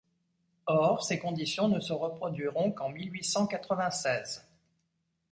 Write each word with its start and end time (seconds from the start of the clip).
Or, 0.67 1.03
ces 1.03 1.19
conditions 1.19 1.67
ne 1.67 1.79
se 1.79 1.93
reproduiront 1.93 2.71
qu’en 2.71 2.89
mille 2.89 3.13
huit 3.13 3.23
cent 3.23 3.45
quatre-vingt-seize! 3.45 4.43